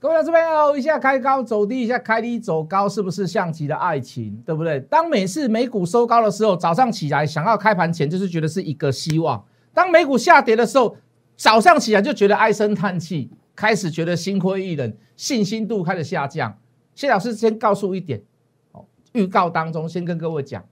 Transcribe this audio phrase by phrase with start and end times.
[0.00, 4.40] 各位老师朋友，一下开高走低，一下开低走高，是不是象棋的爱情？
[4.46, 4.78] 对不对？
[4.82, 10.96] 当每次美股收高的时候，早上起来想要开盘前就是觉得是一个希望；当美股下跌的时候，
[11.36, 16.56] 早上起来就觉得唉声叹气，开始觉得心灰意冷，信心度开始下降。
[16.94, 18.22] 谢老师先告诉一点，
[18.70, 18.84] 哦，
[19.14, 20.64] 预告当中先跟各位讲，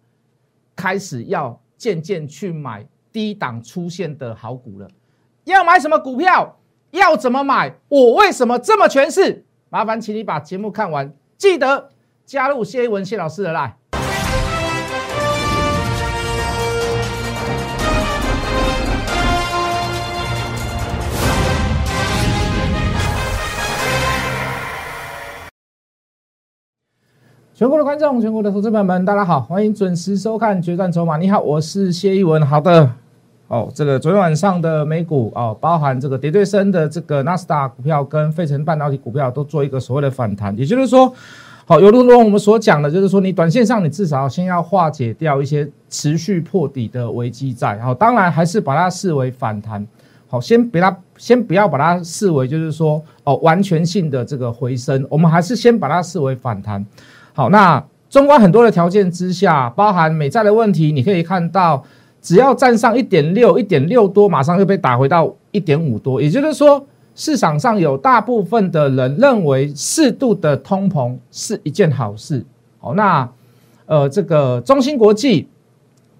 [0.76, 4.88] 开始要渐渐去买低档出现的好股了。
[5.42, 6.60] 要买什么股票？
[6.90, 7.74] 要怎么买？
[7.88, 9.44] 我为什么这么诠释？
[9.68, 11.90] 麻烦请你把节目看完，记得
[12.24, 13.72] 加入谢一文谢老师的 line。
[27.54, 31.16] 全国的观众，全国的投资朋友们，大家好，欢迎准时收看《决战筹码》。
[31.18, 32.46] 你好，我是谢一文。
[32.46, 33.05] 好的。
[33.48, 41.12] 哦，这个昨天晚上的美股哦，包含这个跌最深的这个纳斯达股票跟费城半导体股票都做一个所谓的反弹，也就是说，
[41.64, 49.86] 好，有如同我们所讲的，就是说你短线上你至少先要化解掉一些持续破底的危机在，好，当然还是把它视为反弹，
[50.28, 56.84] 好，先别它先不要把它视为就是说哦完全性的这个回升，我们还是先把它视为反弹，
[57.32, 57.80] 好，那
[58.10, 61.84] 中观很多的条件之下，包含美债的问题，你可以看到。
[62.26, 66.20] 只要站上一点六、一点六多，马上又被打回到一点五多。
[66.20, 72.44] 也就是说，市场上有大部分的人认为适度的通膨是一件好事。
[72.80, 73.30] 好，那
[73.86, 75.46] 呃，这个中芯国际、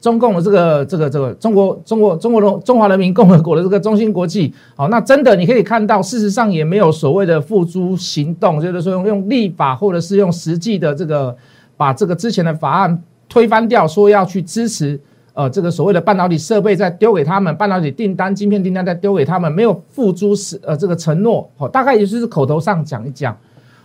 [0.00, 11.36] 中共的这个、这个、这个中国、中国、中国的中华人民共和国的这个中芯国际，好，那真的你可以看到，事实上也没有所谓的付诸行动，就是说用用立法或者是用实际的这个
[11.76, 15.00] 把这个之前的法案推翻掉，说要去支持。
[15.36, 23.36] 呃，这个所谓的半导体设备再丢给他们，半导体订单、晶片订单再丢给他们，没有付诸实呃这个承诺，好，大概也就是口头上讲一讲，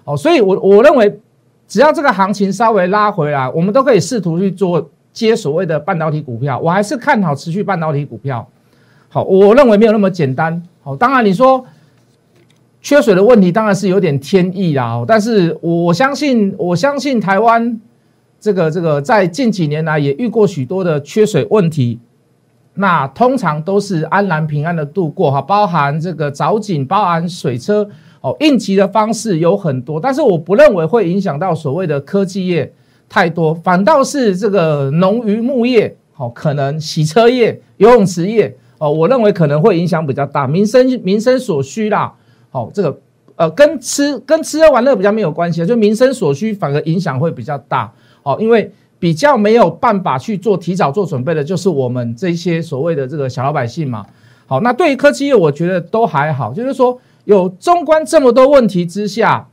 [0.05, 1.19] 哦，所以我我认为，
[1.67, 8.47] 只要这个行情稍微拉回来，我们都可以试图去做接所谓的半导体股票，我还是看好持续半导体股票，
[9.09, 11.65] 好，我认为没有那么简单，好，当然你说
[12.81, 17.81] 缺水的问题当然是有点天意啦，但是我相信我相信台湾。
[18.41, 21.99] 这个这个在近几年来也遇过许多的缺水问题，
[22.73, 27.87] 那通常都是安然平安的度过哈，包含这个凿井、包含水车
[28.21, 32.73] 哦，应急的方式有很多，但是我不认为会影响到所谓的科技业
[33.07, 42.11] 太多，反倒是这个农渔牧业好，可能洗车业、游泳池业哦，我认为可能会影响比较大，民生民生所需啦，
[42.49, 42.99] 好，这个
[43.35, 47.93] 呃跟吃跟吃喝玩乐比较没有关系，就民生所需反而影响会比较大。
[48.23, 54.05] 哦，因为比较没有办法去做提早做准备的，就是我们这些所谓的这个小老百姓嘛。
[54.45, 56.53] 好，那对于科技业，我觉得都还好。
[56.53, 59.47] 就是说，有中观这么多问题之下，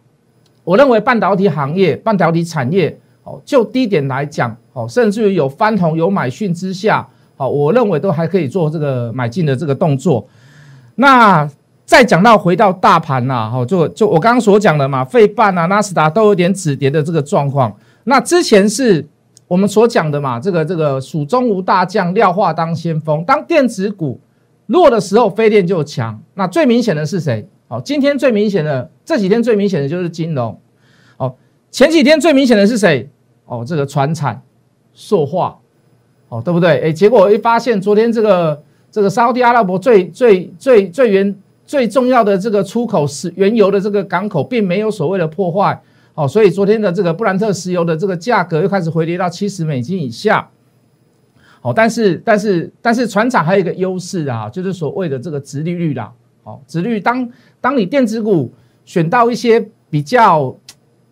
[0.65, 10.27] 我认为半导体行业、半导体产业，哦，就低点来讲，哦，甚至于有翻红、有买讯之下，好，我认为都还可以做这个买进的这个动作。
[10.97, 11.49] 那
[11.87, 17.73] 再讲到回到大盘呐，好，就就我刚刚所讲的嘛，费半啊、纳斯达都有点止跌的这个状况。
[18.09, 19.07] 那之前是
[19.47, 23.23] 我们所讲的嘛，这个这个蜀中无大将，廖化当先锋。
[23.25, 24.19] 当电子股
[24.67, 26.19] 弱的时候，飞电就强。
[26.33, 27.47] 那最明显的是谁？
[27.69, 30.59] 好，今天最明显的，这几天最明显的就是金融。
[31.19, 31.35] 哦，
[31.71, 33.11] 前几天最明显的是谁？
[33.45, 34.41] 哦，这个船产、
[34.95, 35.59] 塑化，
[36.31, 36.81] 哦，对不对？
[36.81, 41.37] 哎，结果一发现，昨天这个这个沙特阿拉伯最最最最原
[41.67, 45.79] 最重要的这个出口是原油的这个港口，并没有所谓的破坏。
[46.19, 50.51] 哦，所以昨天的这个布兰特石油的这个价格又开始回跌到七十美金以下。
[51.61, 56.13] 好，但是但是但是船厂还有一个优势啊，就是所谓的这个殖利率啦。
[56.43, 57.31] 好，殖率当
[57.61, 58.53] 当你电子股
[58.85, 60.53] 选到一些比较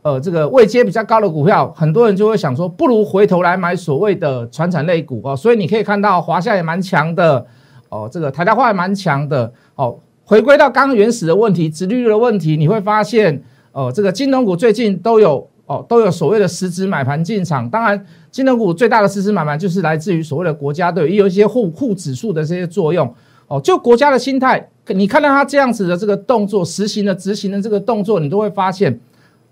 [0.02, 5.36] 呃这个位阶比较高的股票，很多人就会想说，不如回头来买所谓的船产类股哦。
[5.36, 7.46] 所以你可以看到华夏也蛮强的
[7.90, 9.96] 哦，这个台达化也蛮强的哦。
[10.24, 13.40] 回归到刚原始的问题，殖利率的问题，你会发现。
[13.76, 17.68] 哦，这个金融股最近都有哦，都有所谓的实质买盘进场。
[17.68, 23.14] 当然，金融股最大的实质买盘就是来自于所谓的国家队，也有一些护护指数的这些作用。
[23.48, 28.98] 哦，就国家的心态，你看到它这样子的这个动作，实行的执行的这个动作，你都会发现，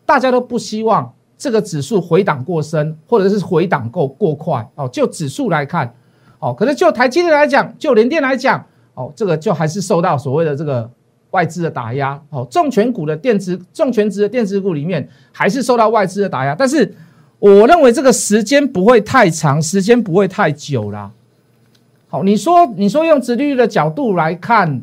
[0.07, 4.67] 大家都不希望这个指数回档过深，或者是回档够过快。
[4.77, 5.95] 哦，就指数来看，
[6.39, 10.91] 哦，可是就台积电来讲，就联电来讲，哦，这个就还是受到所谓的这个。
[11.35, 16.55] 外资的打压，哦，重权股的电子、重权值的电子股里面，还是受到外资的打压。
[16.55, 16.95] 但是，
[17.41, 21.11] 我认为这个时间不会太长，时间不会太久啦。
[22.07, 24.81] 好，你说，你说用殖利率的角度来看，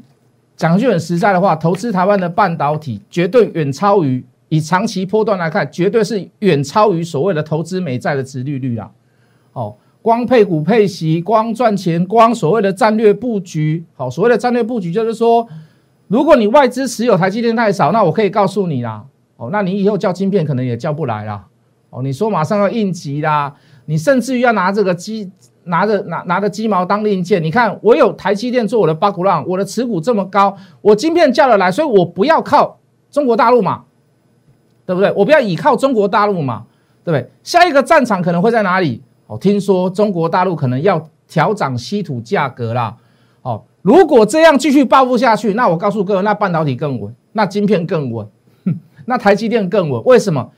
[0.57, 8.91] 讲句很实在的话，投资台湾的半导体，绝对远超于以长期波段来看，绝对是远超于所谓的投资美债的殖利率啊。
[9.53, 15.47] 哦，光配股配息，光赚钱，光所谓的战略布局，好，所谓的战略布局就是说，
[16.11, 19.05] 如果你外资持有台积电太少，那我可以告诉你啦，
[19.37, 21.45] 哦，那你以后叫晶片可能也叫不来啦。
[21.89, 23.55] 哦，你说马上要应急啦，
[23.85, 25.31] 你甚至于要拿这个鸡。
[25.65, 32.79] 拿着拿拿着鸡毛当令箭，你看我有台积电做我的八股浪，我的持股这么高，我晶片叫得来，所以我不要靠
[33.11, 33.83] 中国大陆嘛，
[34.87, 35.13] 对不对？
[35.15, 36.65] 我不要倚靠中国大陆嘛，
[37.03, 37.29] 对不对？
[37.43, 39.03] 下一个战场可能会在哪里？
[39.27, 42.97] 哦，听说中国大陆可能要调涨稀土价格啦。
[43.41, 48.27] 哦，如果这样继续报复下去，那我告诉各位，那半导体更稳，那晶片更稳，
[49.05, 50.01] 那台积电更稳。
[50.05, 50.51] 为什么？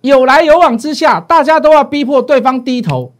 [0.00, 3.12] 有来有往之下，大家都要逼迫对方低头。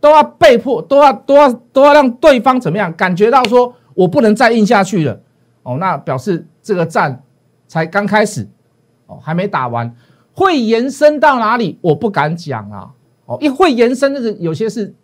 [0.00, 2.92] 都要被迫，都要都要都要让对方怎么样？
[2.94, 5.20] 感觉到说我不能再硬下去了
[5.64, 7.20] 哦，那表示这个战
[7.66, 8.46] 才刚开始
[9.08, 9.92] 哦，还没打完，
[10.32, 11.76] 会延伸到哪里？
[11.80, 12.90] 我不敢讲啊
[13.26, 14.94] 哦，一会延伸那个有些是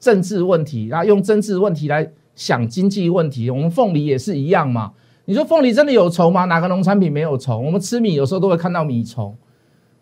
[0.00, 3.50] 政治问题，然后用政治问题来想经济问题。
[3.50, 4.92] 我们凤梨也是一样嘛？
[5.24, 6.44] 你说凤梨真的有虫吗？
[6.44, 7.66] 哪个农产品没有虫？
[7.66, 9.36] 我们吃米有时候都会看到米虫，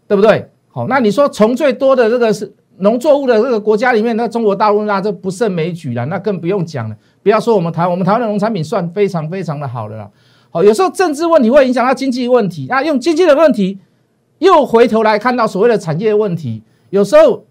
[0.06, 0.50] 对不对？
[0.68, 2.54] 好，那你说虫最多的这个是？
[2.78, 6.96] 农作物的这个国家里面，那中国大陆那这不胜枚举了，那更不用讲了。
[7.22, 10.10] 不要说我们台，我们台湾的农产品算非常非常的好的了。
[10.50, 13.78] 好，有时候政治问题会影响到经济问题，那用经济的问题
[14.40, 16.62] 又回头来看到所谓的产业问题。
[16.90, 17.46] 有时候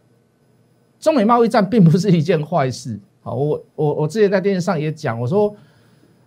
[1.00, 3.00] 中美贸易战并不是一件坏事。
[3.26, 5.52] 好，我我我之前在电视上也讲，我说，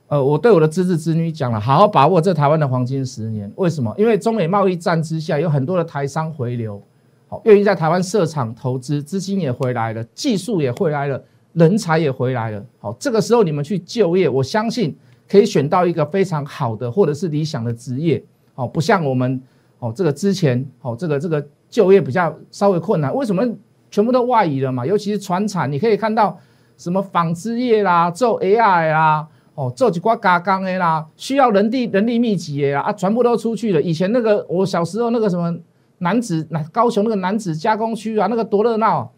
[0.09, 3.49] 呃，我对我的侄子侄女讲了，好好把握这台湾的黄金十年。
[3.55, 3.95] 为什么？
[3.97, 6.83] 因为中美贸易战之下，有很多的台商回流。
[7.29, 11.23] 好，愿意在台湾设厂投资，资金也回来了，技术也回来了，
[11.53, 12.61] 人才也回来了。
[12.81, 14.97] 好，这个时候你们去就业，我相信
[15.29, 18.21] 可以选到一个非常好的或者是理想的职业。
[18.55, 19.41] 好，不像我们
[19.79, 23.15] 哦，这个之前哦，这个这个就业比较稍微困难。
[23.15, 23.47] 为什么
[23.89, 24.85] 全部都外移了嘛？
[24.85, 26.37] 尤其是船产，你可以看到
[26.79, 33.83] 什么纺织业啦，做 AI 啦，哦，做几挂加工的啦，需要人力人力密集的啦，啊，全部都出去了。
[33.83, 35.55] 以前那个我小时候那个什么。
[36.01, 39.13] 男子那高雄那个男子加工区啊，那个多热闹！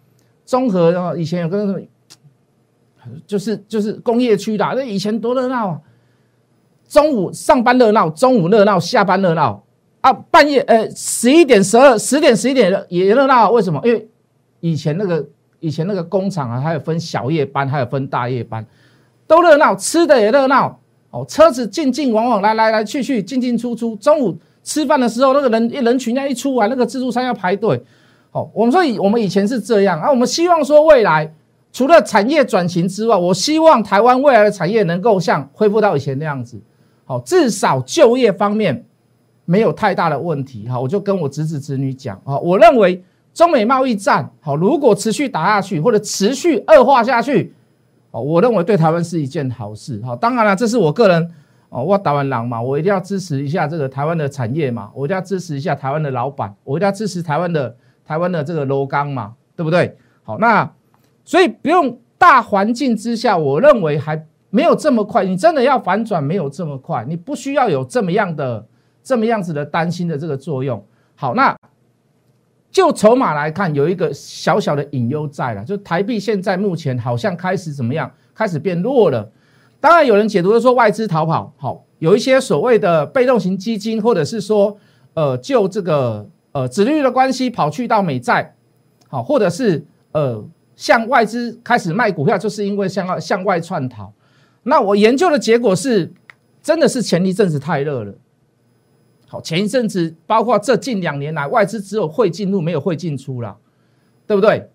[0.46, 1.78] 综合，以前有个什么，
[3.26, 5.80] 就是就是工业区的，那以前多热闹啊！
[6.88, 9.62] 中午上班热闹，中午热闹，下班热闹
[10.00, 10.10] 啊！
[10.10, 13.78] 半夜呃十一点十二十点十一点也热闹，为什么？
[13.84, 14.08] 因为
[14.60, 15.28] 以前那个
[15.60, 18.66] 以前那个工厂啊，还有分小夜班，还有分大夜班，
[19.26, 20.80] 都热闹，吃的也热闹
[21.10, 24.36] 哦，车子进进往往来来来去去进进出出，中午。
[24.62, 27.82] 吃饭的时候，那个人一人群要一出来，那个自助餐要排队。
[28.30, 31.32] 好，我们说以我们以前是这样啊，我们希望说未来
[31.72, 36.60] 除了产业转型之外，我希望台湾未来的产业能够像恢复到以前那样子。
[37.06, 38.84] 好，至少就业方面
[39.46, 40.68] 没有太大的问题。
[40.68, 43.02] 哈，我就跟我侄子侄女讲啊，我认为
[43.40, 47.54] 中美贸易战好，如果持续打下去或者持续恶化下去，
[48.10, 49.98] 哦，我认为对台湾是一件好事。
[50.04, 51.30] 好，当然了，这是我个人。
[51.70, 59.96] 哦，我台湾狼嘛，我一定要支持一下这个台湾的产业嘛，我一定要支持一下台湾的老板，我一定要支持台湾的台湾的这个楼钢嘛，对不对？
[60.22, 60.70] 好，那
[61.24, 65.24] 所以不用大环境之下，我认为还没有这么快。
[65.24, 68.66] 你真的要反转，没有这么快，你不需要有这么样的
[69.02, 70.84] 这么样子的担心的这个作用。
[71.14, 71.56] 好，那
[72.70, 79.30] 就筹码来看，有一个小小的隐忧在了，就台币现在目前好像开始怎么样，开始变弱了。
[79.80, 84.76] 当然，有人解读的说外资逃跑，好，有一些所谓的被动型基金，或者是说，
[85.14, 88.54] 呃，就这个呃，利率的关系跑去到美债，
[89.08, 90.44] 好，或者是呃，
[90.76, 94.12] 向外资开始卖股票，就是因为向向外窜逃。
[94.62, 96.12] 那我研究的结果是，
[96.62, 98.14] 真的是前一阵子太热了，
[99.30, 103.56] 好，前一阵子包括这近两年来，外资只有会进入，没有会进出了，
[104.26, 104.68] 对不对？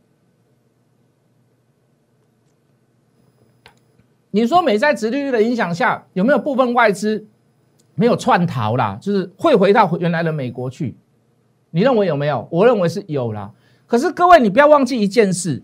[4.32, 7.28] 你说美债殖利率的影响下，有没有部分外资
[7.96, 8.98] 没有窜逃啦？
[9.02, 10.96] 就是会回到原来的美国去？
[11.72, 12.48] 你认为有没有？
[12.50, 13.52] 我认为是有啦。
[13.86, 15.62] 可是各位，你不要忘记一件事，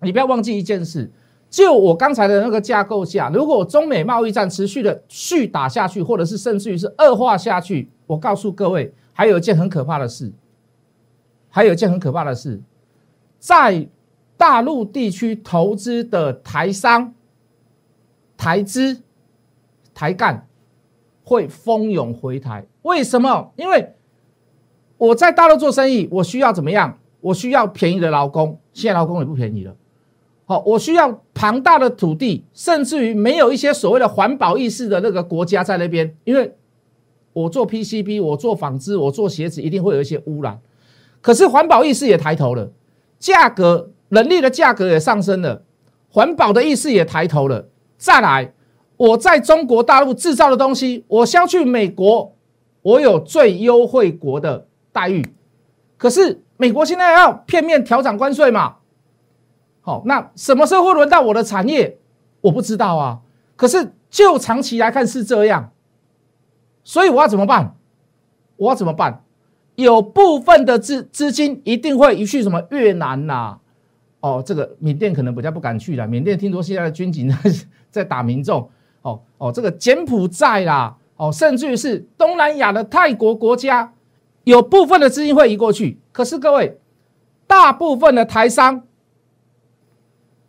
[0.00, 1.12] 你不要忘记一件事。
[1.52, 10.32] 就我刚才的那个架构下，如果中美贸易战持续的续打下去，或者是甚至于是恶化下去，我告诉各位，还有一件很可怕的事，
[11.50, 12.60] 还有一件很可怕的事，
[13.38, 13.86] 在
[14.38, 17.12] 大陆地区投资的台商。
[18.34, 19.00] 台资、
[19.94, 20.48] 台干
[21.22, 23.52] 会蜂拥回台，为什么？
[23.54, 23.94] 因为
[24.96, 26.98] 我在大陆做生意，我需要怎么样？
[27.20, 29.76] 我需要便宜的劳工，现在劳工也不便宜了。
[30.52, 36.54] 好，我需要庞大的土地，甚至于没有一些所谓的环保意识的那个国家在那边，因为
[37.32, 40.60] 我做 PCB，我做纺织，我做鞋子，一定会有一些污染。
[41.22, 42.70] 可是环保意识也抬头了，
[43.18, 45.62] 价格人力的价格也上升了，
[46.10, 47.70] 环保的意识也抬头了。
[47.96, 48.52] 再来，
[48.98, 52.36] 我在中国大陆制造的东西，我销去美国，
[52.82, 55.24] 我有最优惠国的待遇。
[55.96, 58.74] 可是美国现在要片面调涨关税嘛？
[59.82, 61.98] 好，那什么时候会轮到我的产业？
[62.40, 63.20] 我不知道啊。
[63.54, 65.70] 可是就长期来看是这样，
[66.82, 67.76] 所以我要怎么办？
[68.56, 69.22] 我要怎么办？
[69.74, 73.58] 有部分的资资金一定会移去什么越南呐？
[74.20, 76.06] 哦，这个缅甸可能比较不敢去了。
[76.06, 77.36] 缅甸听说现在的军警在
[77.90, 78.70] 在打民众。
[79.02, 83.92] 哦哦，这个柬埔寨啦，哦，甚至于是东南亚的泰国国家，
[84.44, 85.98] 有部分的资金会移过去。
[86.12, 86.78] 可是各位，
[87.48, 88.84] 大部分的台商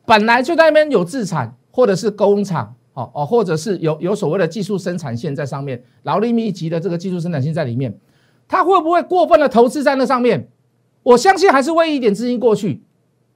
[0.05, 7.97] 本来就在那边有自产，或者是工厂，哦哦，或者是有有所谓的技术生产线在上面，劳力密集的这个技术生产线在里面。
[8.47, 10.49] 他会不会过分的投资在那上面？
[11.03, 12.83] 我相信还是会一点资金过去，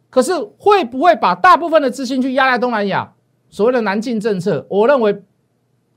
[0.10, 3.14] 可是会不会把大部分的资金去压在东南亚？
[3.50, 5.24] 所谓的南进政策，我认为，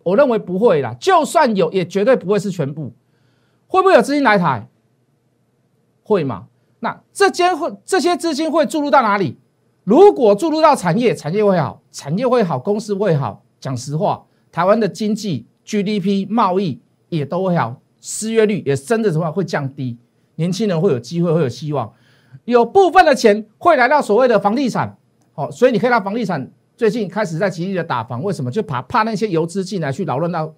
[0.04, 0.96] 我认为不会啦。
[1.00, 2.92] 就算有，也绝对不会是全部。
[3.66, 4.68] 会不会有资金来台？
[6.04, 6.46] 会吗？
[6.78, 9.36] 那这间会这些资金会注入到哪里？
[9.84, 13.42] 如果注入到产业，产业会好，产业会好，公司会好。
[13.60, 17.80] 讲实话，台湾的经济 GDP 贸易也都会好。
[18.00, 19.98] 失业率也真的话会降低，
[20.36, 21.92] 年轻人会有机会，会有希望，
[22.46, 24.96] 有部分的钱会来到所谓的房地产，
[25.34, 28.50] 好，所以你可以到房地产最近开始在极力的打房，为什么？
[28.50, 30.50] 就怕怕那些游资进来去扰乱到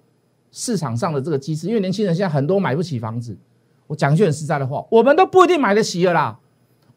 [0.51, 3.37] 市场上的这个机制，因为年轻人现在很多买不起房子。
[3.87, 6.39] 我讲句很实在的话，我们都不一定买得起了啦，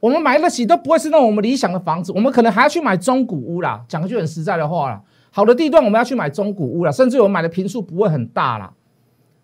[0.06, 3.84] 我们买得起都不会是那种我们理想的房子，我们可能还要去买中古屋啦。
[3.88, 8.72] 讲句很实在的话啦，好的地段我们要去买中古屋啦，甚至我们买的平数不会很大啦。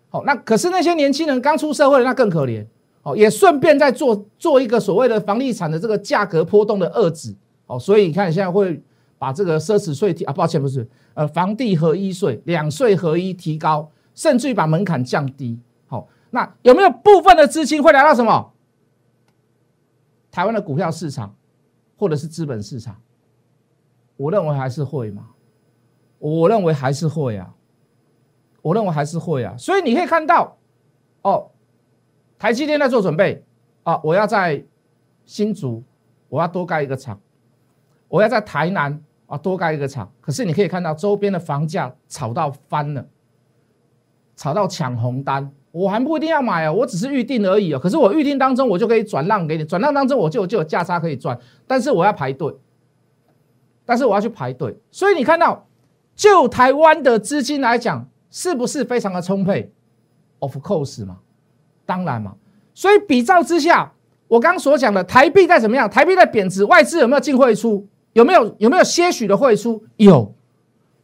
[0.09, 2.65] 好，那可是那些年轻人刚出社会，那更可怜。
[3.01, 7.35] 哦，也顺便在做做一个所谓的房地产的这个价格波动的遏制。
[7.67, 8.81] 哦，所以你看现在会
[9.19, 15.59] 把这个奢侈税提啊，抱歉不是，呃，房地合一税两税合一提高，甚至于把门槛降低。
[15.87, 18.52] 好，那有没有部分的资金会来到什么？
[20.33, 21.35] 台湾的股票市场，
[21.95, 22.99] 或者是资本市场？
[24.17, 25.29] 我认为还是会嘛。
[26.17, 27.53] 我认为还是会啊。
[28.63, 30.57] 我认为还是会啊，所以你可以看到，
[31.21, 31.51] 哦，
[32.39, 33.45] 台积电在做准备
[33.83, 34.65] 啊，我要在
[35.23, 35.83] 新竹，
[36.29, 37.19] 我要多盖一个厂，
[38.07, 40.11] 我要在台南啊多盖一个厂。
[40.19, 43.05] 可是你可以看到周边的房价炒到翻了，
[44.35, 47.77] 炒到抢红单，我还不一定要买啊，我只是预定而已啊。
[47.77, 51.37] 可是我预定当中我就可以转让给你，转让当中我就就有价差可以赚，
[51.67, 52.55] 但是我要排队，
[53.85, 54.77] 但是我要去排队。
[54.89, 55.67] 所以你看到，
[56.15, 58.07] 就台湾的资金来讲。
[58.35, 59.71] 是不是非常的充沛
[60.39, 61.19] ？Of course 嘛，
[61.85, 62.33] 当然嘛。
[62.73, 63.93] 所以比照之下，
[64.27, 65.87] 我刚刚所讲的台币在怎么样？
[65.87, 67.87] 台币在贬值，外资有没有进汇出？
[68.13, 69.83] 有没有有没有些许的汇出？
[69.97, 70.33] 有，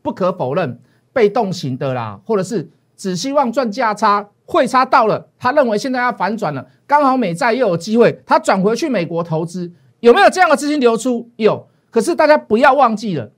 [0.01, 0.79] 不可否认，
[1.13, 11.29] 被动型的啦，或者是只希望赚价差，汇差到了，他认为现在要反转了，刚好美债又有机会，他转回去美国投资，有没有这样的资金流出？
[11.35, 11.67] 有。
[11.91, 13.31] 可是大家不要忘记了，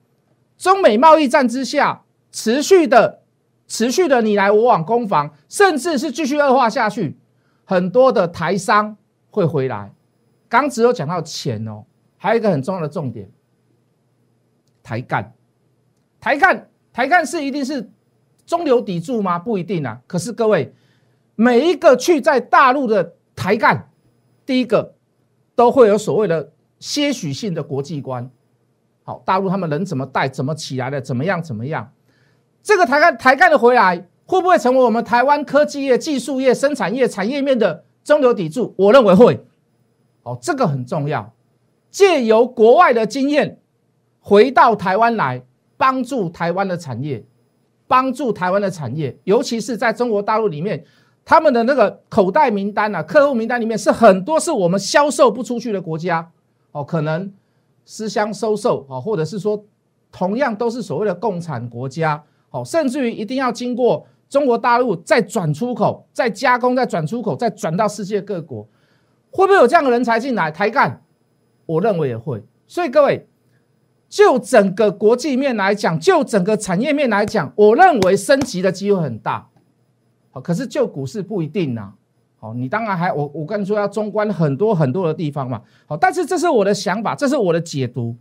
[0.58, 3.20] 中美贸易战之下持续的。
[3.68, 7.18] 持续的你来我往攻防，甚至是继续恶化下去，
[7.64, 8.98] 很多的台商
[9.30, 9.94] 会回来。
[10.50, 11.86] 刚只有讲到钱哦，
[12.18, 13.30] 还有一个很重要的重点，
[14.84, 15.34] 台干，
[16.20, 17.90] 台干，台干是一定是
[18.46, 19.40] 中流砥柱吗？
[19.40, 20.02] 不一定啊。
[20.06, 20.74] 可是各位，
[21.42, 23.90] 每一个去在大陆的台干，
[24.46, 24.94] 第一个
[25.56, 28.30] 都会有所谓的些许性的国际观。
[29.02, 31.92] 好，大陆他们人怎么带，怎么起来的，怎么样，怎么样？
[32.62, 38.76] 这个台干台干的回来，会不会成为我们台湾科技业、技术业、生产业产业面的中流砥柱？
[38.78, 39.44] 我认为会。
[40.22, 41.34] 哦，这个很重要。
[41.90, 43.60] 借由国外的经验，
[44.20, 45.44] 回到台湾来，
[45.76, 47.26] 帮助台湾的产业，
[47.88, 50.86] 帮助台湾的产业，尤其是在中国大陆里面，
[51.24, 56.32] 他们的那个口袋名单啊，客户名单里面是很多是我们销售不出去的国家。
[56.72, 57.32] 哦，可能
[57.86, 59.64] 私相收受啊，或者是说，
[60.12, 62.24] 同样都是所谓的共产国家。
[62.50, 68.68] 哦，甚至于一定要经过中国大陆再转出口，再加工，再转出口，再转到世界各国，
[69.30, 71.02] 会不会有这样的人才进来抬干？
[71.66, 72.44] 我认为也会。
[72.68, 73.28] 所以各位，
[74.10, 79.48] 就整个国际面来讲，就整个产业面来讲，我认为升级的机会很大。
[80.32, 81.94] 好，可是就股市不一定呐。
[82.40, 85.62] 好，你当然还我我跟你说要中观很多很多的地方嘛。
[85.86, 88.16] 好，但是这是我的想法，这是我的解读。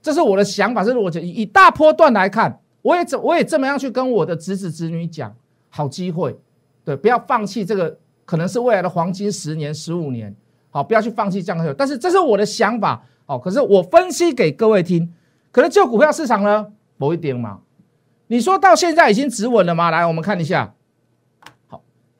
[0.00, 5.34] 这是我的想法，这是我以以大波段来看，我也怎我也这么样去跟我的侄子侄女讲，
[5.68, 6.38] 好机会，
[6.84, 10.32] 对，不要放弃这个可能是未来的黄金十年十五年，
[10.70, 11.74] 好，不要去放弃这样的。
[11.74, 15.12] 但是这是我的想法，好，可是我分析给各位听，
[15.50, 17.58] 可能就股票市场呢，某一点嘛，
[18.28, 19.90] 你说到现在已经止稳了吗？
[19.90, 20.72] 来，我们看一下，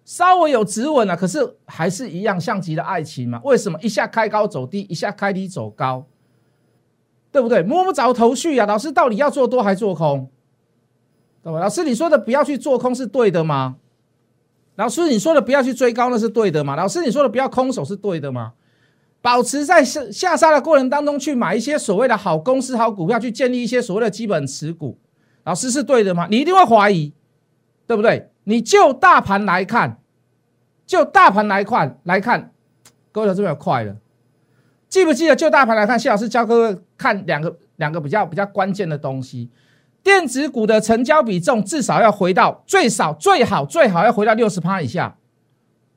[0.07, 3.41] 稍微有止稳了，可是还是一样像极了爱情嘛？
[3.43, 6.07] 为什么一下开高走低，一下开低走高？
[7.33, 7.61] 对不对？
[7.65, 8.65] 摸不着头绪呀！
[8.65, 10.31] 老师到底要做多还做空？
[11.43, 11.59] 对吧？
[11.59, 13.77] 老师你说的不要去做空是对的吗？
[14.77, 16.77] 老师你说的不要去追高那是对的吗？
[16.77, 18.53] 老师你说的不要空手是对的吗？
[19.21, 24.97] 保持在下下杀的过程当中去买一些所谓的好公司、好股票，去建立一些所谓的基本持股，
[25.43, 26.29] 老师是对的吗？
[26.31, 27.13] 你一定会怀疑，
[27.89, 28.31] 对不对？
[28.49, 30.01] 你就大盘来看，
[30.87, 32.53] 就大盘来看来看，
[33.11, 33.97] 各位老师有快了。
[34.89, 39.51] 记不记得就大盘来看，谢老师教各位看两个两个比较比较关键的东西，
[40.01, 45.17] 电子股的成交比重至少要回到最少最好最好要回到六十趴以下。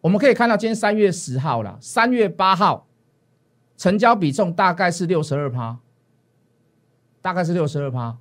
[0.01, 2.88] 我们可以看到今天三月十号了，三月八号
[3.77, 5.77] 成交比重大概是六十二趴，
[7.22, 8.18] 大概是六十二趴，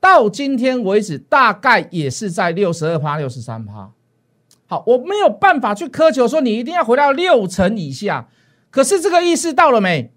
[0.00, 3.90] 到今天为止大概也是在六十二趴六十三趴。
[4.66, 8.28] 好，我没有办法去苛求说你一定要回到六成以下。
[8.70, 10.12] 可是这个意识到了没？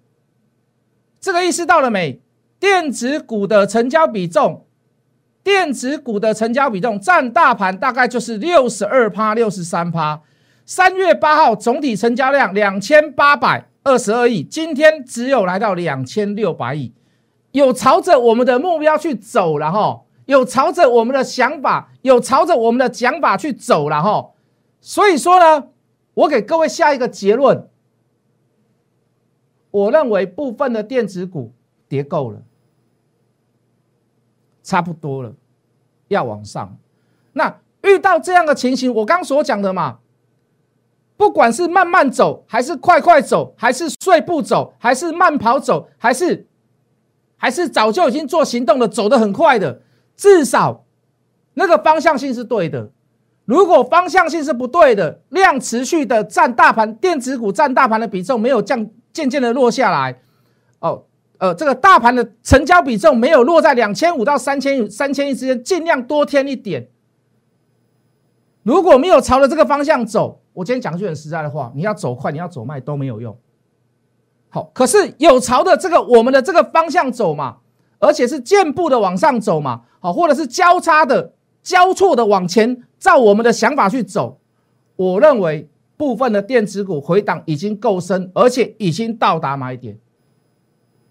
[1.20, 2.20] 这个意识到了没？
[2.60, 4.66] 电子股的成交比重，
[5.42, 10.20] 电子股的成交比重占大盘大概就是六十二趴、六十三趴。
[10.64, 16.92] 三月八号总体成交量两千八百二十二亿，今天只有来到两千六百亿，
[17.52, 24.30] 有朝着我们的目标去走了哈，有朝着我们的想法，有朝着我们的讲法去走了哈。
[24.80, 25.68] 所以说呢，
[26.14, 27.68] 我给各位下一个结论。
[29.70, 31.50] 我认为部分的电子股
[31.88, 32.42] 跌够了，
[34.62, 35.32] 差不多了，
[36.08, 36.76] 要往上。
[37.32, 40.00] 那遇到这样的情形，我刚所讲的嘛，
[41.16, 46.46] 不管是慢慢走，还是快快走，还是碎步走，还是慢跑走，还是
[47.42, 49.82] 还是早就已经做行动的，走得很快的，
[50.16, 50.84] 至少
[51.54, 52.92] 那个方向性是对的。
[53.44, 58.88] 如果方向性是不对的，量持续的占大盘，电子股占大盘的比重没有降。
[59.12, 60.22] 渐渐的落下来，
[60.78, 61.04] 哦，
[61.36, 66.88] 呃，这个大盘的成交比重没有落在两千五到三千三千亿之间，尽量多添一点。
[68.62, 73.36] 如果没有朝着这个方向走，我今天讲句很实在的话，你要走快，你要走慢都没有用。
[74.52, 77.56] 好，可是有朝着这个我们的这个方向走嘛，
[77.98, 84.38] 而且是渐步的往上走嘛，好，或者是交叉的、交错的往前，照我们的想法去走，
[84.94, 85.68] 我认为。
[85.94, 89.96] 部分的电子股回档已经够深，而且已经到达买点，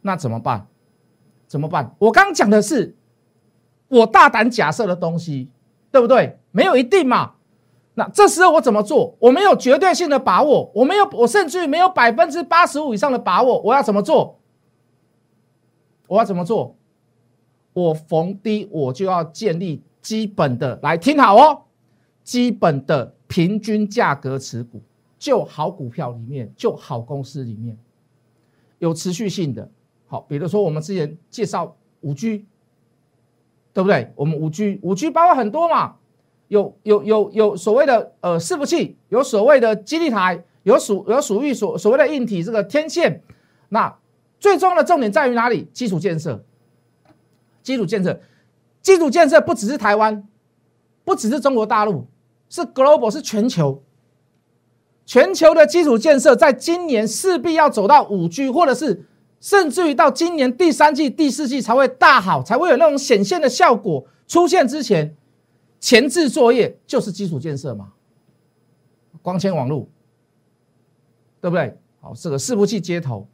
[0.01, 0.67] 那怎么办？
[1.47, 1.95] 怎么办？
[1.97, 2.93] 我刚讲的是
[3.87, 5.49] 我大胆假设的东西，
[5.91, 6.37] 对不对？
[6.51, 7.35] 没有一定嘛。
[7.93, 9.15] 那这时候我怎么做？
[9.19, 13.61] 我没有绝对性的把握，我没有，我甚至于没有百分之八十五以上的把握。
[13.61, 14.39] 我要怎么做？
[16.07, 16.75] 我要怎么做？
[17.73, 21.63] 我逢低我就要建立基本的，来听好哦，
[22.23, 23.15] 基本的。
[23.31, 24.81] 平均价格持股，
[25.17, 27.77] 就好股票里面，就好公司里面
[28.77, 29.71] 有持续性的。
[30.05, 32.45] 好，比如说我们之前介绍五 G，
[33.71, 34.11] 对不对？
[34.17, 35.95] 我们五 G，五 G 包括很多嘛，
[36.51, 43.23] 有有有有所谓的呃伺服器，有所谓的基地台，有属有属于所所谓的硬体这个天线。
[43.69, 43.95] 那
[44.37, 45.69] 最重要的重点在于哪里？
[45.71, 46.43] 基础建设，
[47.63, 48.19] 基础建设，
[48.81, 50.27] 基础建设不只是台湾，
[51.05, 52.05] 不只是中国大陆。
[52.49, 53.81] 是 global，是全球，
[55.05, 59.05] 全球的基础建设，在今年势必要走到五 G，或者是
[59.39, 65.15] 甚至于到今年第三季、第四季才会大好，才会有那种显现的效果出现之前，
[65.81, 67.91] 前置作业就是基础建设嘛，
[69.21, 69.89] 光纤网络，
[71.41, 71.77] 对不对？
[71.99, 73.27] 好，这个伺服器接头，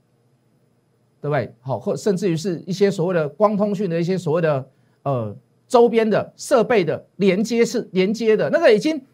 [1.22, 1.54] 对不对？
[1.62, 4.68] 好，或甚至于是一些所谓的光通讯的一些所谓的
[5.04, 5.38] 呃。
[5.68, 9.06] 周边的设备的连接是连接的那个已经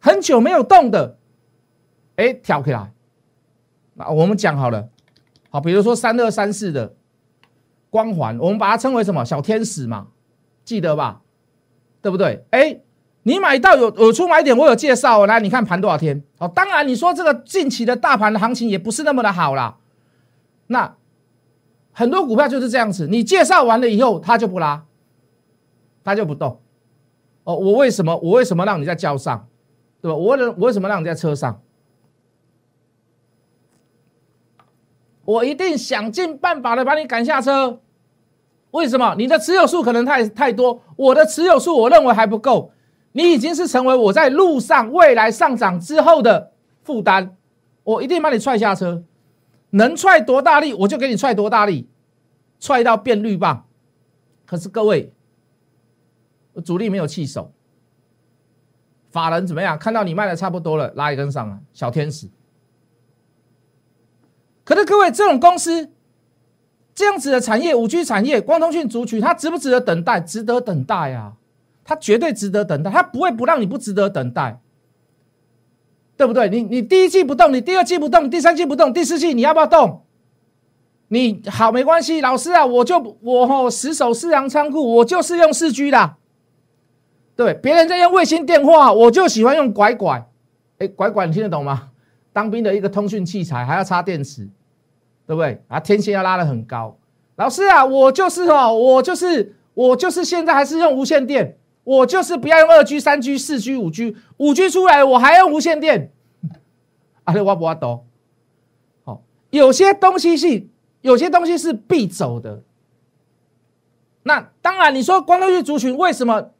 [0.00, 1.16] 很久没有动的，
[2.16, 2.92] 哎，挑起来。
[3.94, 4.88] 那我们讲好了，
[5.50, 6.96] 好，比如说三二三四的
[7.90, 10.08] 光环，我们把它称为什么小天使嘛，
[10.64, 11.22] 记得吧？
[12.02, 12.44] 对不对？
[12.50, 12.78] 哎，
[13.22, 16.22] 你买到有有出买点，我有介绍，来你看盘多少天？
[16.38, 19.78] 哦，当然你说这个近期的大盘的行情也不是那么的好啦。
[20.66, 20.94] 那
[21.92, 24.84] 很多股票就是这样子，你介绍完了以后，它就不拉。
[26.04, 26.60] 他就不动，
[27.44, 29.46] 哦，我为什么我为什么让你在交上，
[30.00, 30.16] 对吧？
[30.16, 31.62] 我为我为什么让你在车上？
[35.24, 37.78] 我一定想尽办法的把你赶下车，
[38.72, 39.14] 为什么？
[39.16, 42.72] 你的持有数可能太太多，我的持有数我认为还不够。
[43.12, 47.36] 你已经是成为我在路上未来上涨之后的负担，
[47.84, 49.04] 我一定把你踹下车，
[49.70, 51.88] 能踹多大力我就给你踹多大力，
[52.58, 53.66] 踹到变绿棒。
[54.46, 55.12] 可是各位，
[56.64, 57.52] 主力没有气手，
[59.10, 59.78] 法人怎么样？
[59.78, 62.30] 看到你卖的差不多了，拉一根上来，小天使。
[64.64, 65.90] 可是各位，这种公司
[67.02, 70.20] 这样子的产业，五 G 产业，光通讯族群，它值不值得等待？
[70.20, 71.32] 值得等待呀。
[71.82, 74.60] 它绝对值得等待，它不会不让你不值得等待，
[76.16, 76.48] 对不对？
[76.48, 80.04] 你你第一季不动，你第二季不动，第三季不动，第四季你要不要动？
[81.08, 86.14] 你好没关系，老师啊，我就我吼死守四行仓库，我就是用四 G 的，
[87.34, 90.24] 对，别人在用卫星电话，我就喜欢用拐拐，
[90.78, 91.88] 哎，拐拐你听得懂吗？
[92.32, 94.48] 当兵的一个通讯器材还要插电池，
[95.26, 95.62] 对不对？
[95.68, 96.96] 啊，天线要拉得很高，
[97.36, 101.56] 老师啊，我就是哦，我就是我就是现在还是用无线电。
[101.84, 106.12] 我就是不要用二 G、三 G、四 G、五 G，五 G 出来我还用无线电，
[107.24, 108.06] 阿里挖不挖懂？
[109.02, 110.68] 好，有些东西是
[111.00, 112.62] 有些东西是必走的。
[114.22, 116.52] 那当然，你说光通讯族群为什么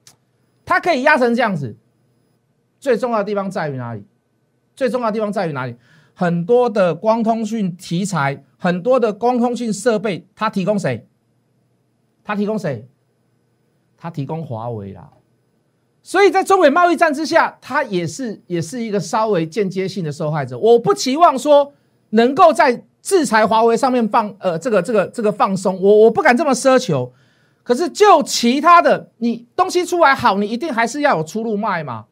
[0.64, 1.77] 它可以压成这样子？
[2.81, 4.05] 最重要的地方在于哪里？
[4.75, 5.77] 最重要的地方在于哪里？
[6.14, 11.07] 很多的光通讯题材，很多的光通讯设备，它提供谁？
[12.25, 12.87] 它提供谁？
[13.96, 15.09] 它提供华为啦，
[16.03, 20.59] 所以在中美贸易战之下，它也是也是一个稍微间接性的受害者。
[20.59, 21.72] 我不期望说
[22.11, 27.12] 能够在制裁华为上面放呃这个这个这个放松，我我不敢这么奢求。
[27.62, 32.07] 可是就其他的，你东西出来好，你一定还是要有出路卖嘛。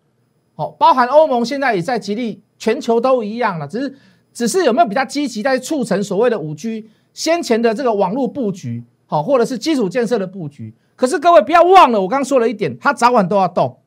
[0.61, 3.96] 好，包含欧盟现在也在极力，全球都一样了，只是
[4.31, 10.75] 只是有没有比较积极在促成所谓的五 G 先前的这个网络布局，好，或者是基础建设的布局。
[10.96, 13.79] 可是各位不要忘了，我刚刚说了一点，它早晚都要动。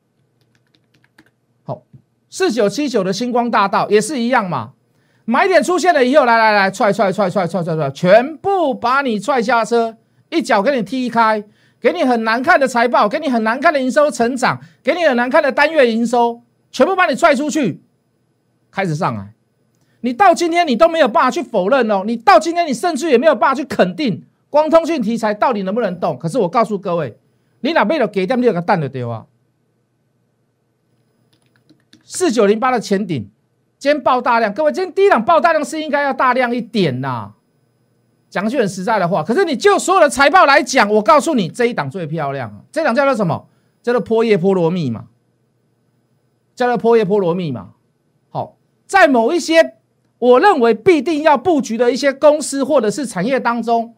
[1.62, 1.82] 好，
[2.28, 4.72] 四九七九的星光大道也是一样嘛，
[5.24, 9.96] 买点出现了以后，来来来，踹踹踹踹踹踹踹，全部把你踹下车，
[10.28, 11.44] 一脚给你踢开，
[11.80, 16.42] 给你很难看的财报，给你很难看的营收成长，给你很难看的单月营收，
[16.74, 17.80] 全部把你踹出去，
[18.68, 19.32] 开始上来。
[20.00, 24.24] 你到今天你都没有办法去否认哦，你到今天你甚至也没有办法去肯定。
[24.50, 26.18] 光通讯题材到底能不能动？
[26.18, 27.16] 可是我告诉各位，
[27.60, 29.26] 你哪边有给掉，你有个蛋的丢啊！
[32.02, 33.30] 四九零八的前顶，
[33.78, 37.34] 今天爆大量，各位今天低档爆大量是应该要大量一点呐。
[38.28, 42.64] 讲句很实在的话，可是你就所有的财报来讲，我告诉你这一档最漂亮！
[42.72, 43.46] 这档叫做什么？
[43.80, 45.04] 叫做波叶波罗蜜嘛，
[46.54, 47.70] 叫做波叶波罗蜜嘛。
[48.30, 49.76] 好，在某一些
[50.18, 53.94] 我认为必定要布局的一些公司或者是产业当中。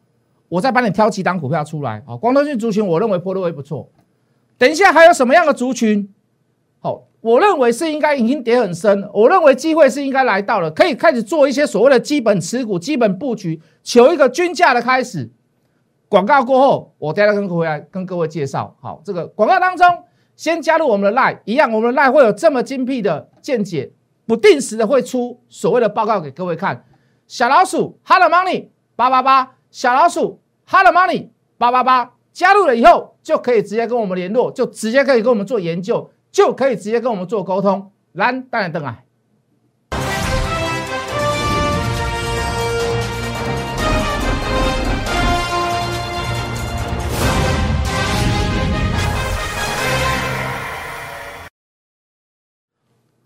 [0.48, 3.90] 我再帮你挑几档股票出来，好，光通讯族群，我认为波罗威不错。
[4.56, 6.08] 等一下还有什么样的族群？
[6.78, 15.28] 好，我认为是应该已经跌很深，我认为机会是应该来到了，可以开始做一些所谓的基本持股、基本布局，求一个均价的开始。
[16.08, 18.76] 广告过后，我待会跟各位跟各位介绍。
[18.80, 19.84] 好，这个广告当中
[20.36, 23.90] 先加入我们的 Line，一样，我们的 Line 会有这么精辟的见解，
[24.26, 26.84] 不定时的会出所谓的报告给各位看。
[27.26, 29.54] 小老鼠，Hello Money 八八八。
[29.70, 37.90] 小老鼠，Hello Money 八八八加入了以后，就可以直接跟我们联络，就直接可以跟我们做研究，就可以直接跟我们做沟通。
[38.12, 39.05] 蓝当然等来。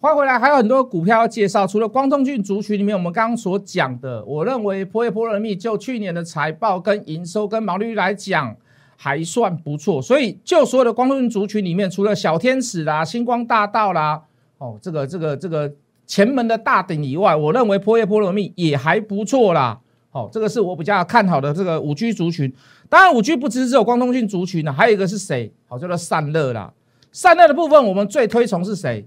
[0.03, 1.67] 欢迎回来，还有很多股票要介绍。
[1.67, 8.57] 除了光通讯族群里面，我们刚刚所讲的，我认为波叶波罗蜜就去年的财报跟营收跟毛利率来讲
[8.97, 10.01] 还算不错。
[10.01, 14.23] 所以就所有的光通讯族群里面，除了小天使啦、星光大道啦，
[14.57, 15.71] 哦，这个这个这个
[16.07, 19.79] 前门的大顶以外，我认为波叶波罗蜜也还不错啦。
[20.09, 22.51] 好，这个是我比较看好的这个五 G 族群。
[22.89, 25.53] 当然，五 G 不只是只有光通讯族群呢，还有一个是谁？
[25.69, 26.73] 好，叫做散热啦。
[27.13, 29.07] 散热的部分，我们最推崇是谁？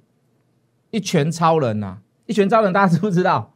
[0.94, 1.98] 一拳超人呐！
[2.28, 3.52] 一拳超人，大家知不知道？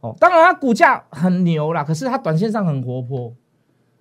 [0.00, 3.34] 哦，当然它股价很牛啦，可是它短线上很活泼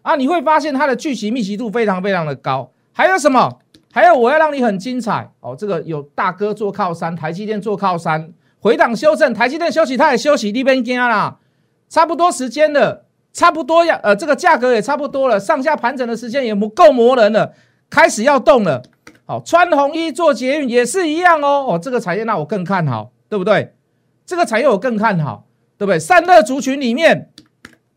[0.02, 0.15] 啊！
[0.15, 2.71] 你会发现它的聚集密集度非常非常的高。
[2.93, 3.60] 还有什么？
[3.91, 5.54] 还有我要让你很精彩哦！
[5.58, 11.39] 这个有大哥做靠山，台积电做靠山，回档修正，台积电休息，它也休息，那边惊啦，
[11.89, 17.54] 差不多时间了，差不多要呃，这个价格也差不多了，上下盘整的时间也不够磨人了，
[17.89, 18.82] 开始要动了。
[19.25, 21.65] 好，穿红衣做捷运也是一样哦。
[21.69, 23.73] 哦，这个产业那我更看好，对不对？
[24.25, 25.45] 这个产业我更看好，
[25.77, 25.97] 对不对？
[25.97, 27.29] 散热族群里面，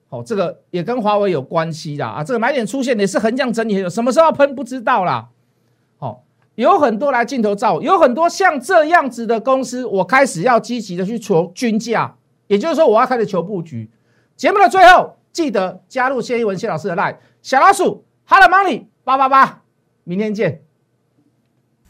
[0.09, 5.29] 好，这个也跟华为有关系啦啊，这个买点出现也是横向整理，什么时候要喷不知道啦。
[5.99, 13.91] 好，有很多来镜头照，有很多像这样子的公司，我开始要积极的去求均价，也就是说我要开始求布局。
[14.37, 19.63] 节目的最后，记得加入谢一文谢老师的 line 小老鼠 Hello Money 八八八，
[20.05, 20.66] 明天见。